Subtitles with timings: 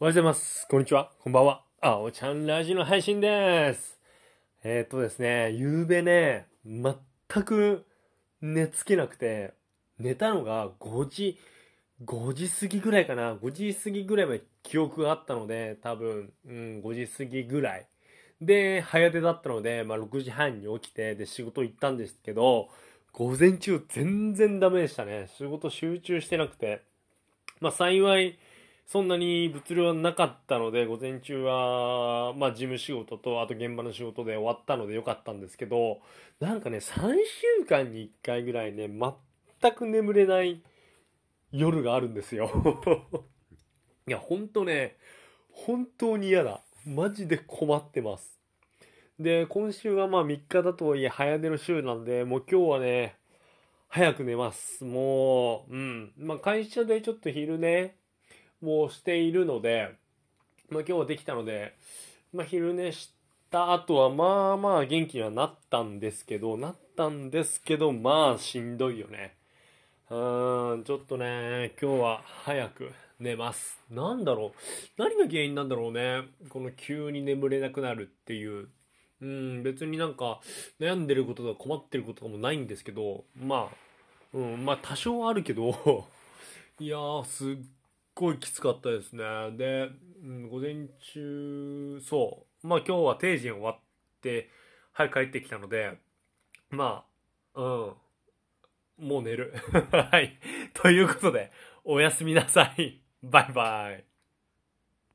[0.00, 0.68] おはようございます。
[0.68, 1.10] こんにちは。
[1.24, 1.64] こんばんは。
[1.80, 3.98] あおちゃんラジオの配信です。
[4.62, 6.94] えー、っとですね、ゆうべね、全
[7.42, 7.84] く
[8.40, 9.54] 寝つけなくて、
[9.98, 11.36] 寝たのが5時、
[12.04, 13.34] 5時過ぎぐらいかな。
[13.34, 17.86] 5時過ぎぐらいまで記憶があったので、多分、うん、5時過ぎぐらい。
[18.40, 22.68] で、早出だったので、まあ6時半に起きて、で、仕事行ったんですけど、
[23.12, 25.28] 午前中全然ダメでしたね。
[25.36, 26.82] 仕事集中してなくて。
[27.60, 28.38] まあ幸い、
[28.88, 36.00] そんなに物量はなかったので、午前中は、まあ事務仕事と、あと現場の仕事で終わったのでよかったんですけど、
[36.40, 37.12] なんかね、3
[37.58, 40.62] 週間に1回ぐらいね、全く眠れない
[41.52, 42.50] 夜があるんですよ。
[44.08, 44.96] いや、ほんとね、
[45.50, 46.62] 本当に嫌だ。
[46.86, 48.40] マジで困ってます。
[49.18, 53.18] で、今週はまあ3日だとはいえ早寝の週なんで、もう今日はね、
[53.88, 54.82] 早く寝ます。
[54.82, 56.12] もう、うん。
[56.16, 57.94] まあ会社でちょっと昼寝
[58.60, 59.94] もうしているので、
[60.70, 61.74] まあ今日はできたので、
[62.32, 63.12] まあ昼寝し
[63.50, 69.36] た後はまあまあ元気にはなったんですけど、なったんですけど、まあしんどいよね。
[70.10, 73.78] うーん、ちょっとね、今日は早く寝ます。
[73.90, 74.60] なんだろう。
[74.96, 76.22] 何が原因なんだろうね。
[76.48, 78.68] この急に眠れなくなるっていう。
[79.20, 80.40] うん、別になんか
[80.80, 83.76] 悩んでることとか困ってることとかもないんですけど、まあ、
[84.32, 85.70] うん、まあ多少はあるけど、
[86.78, 87.56] いやー、すっ
[88.18, 89.22] ごいきつかったですね。
[89.56, 89.90] で、
[90.22, 92.66] うん、午前中、そう。
[92.66, 93.78] まあ今日は定時に終わっ
[94.20, 94.50] て、
[94.92, 95.98] 早く帰ってきたので、
[96.70, 97.04] ま
[97.54, 97.94] あ、う
[99.02, 99.06] ん。
[99.08, 99.54] もう寝る。
[99.92, 100.38] はい。
[100.74, 101.52] ということで、
[101.84, 103.00] おやすみなさい。
[103.22, 104.04] バイバイ。